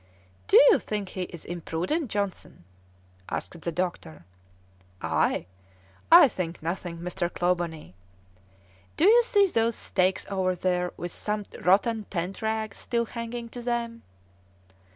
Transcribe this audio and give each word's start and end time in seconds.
"Do 0.47 0.57
you 0.71 0.79
think 0.79 1.09
he 1.09 1.21
is 1.25 1.45
imprudent, 1.45 2.09
Johnson?" 2.09 2.63
asked 3.29 3.61
the 3.61 3.71
doctor. 3.71 4.25
"I? 4.99 5.45
I 6.11 6.27
think 6.27 6.63
nothing, 6.63 6.97
Mr. 6.97 7.29
Clawbonny. 7.31 7.93
Do 8.97 9.05
you 9.05 9.21
see 9.21 9.45
those 9.45 9.75
stakes 9.75 10.25
over 10.27 10.55
there 10.55 10.91
with 10.97 11.11
some 11.11 11.45
rotten 11.63 12.05
tent 12.05 12.41
rags 12.41 12.79
still 12.79 13.05
hanging 13.05 13.47
to 13.49 13.61
them?" 13.61 14.01